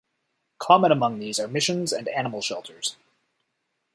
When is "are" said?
1.39-1.47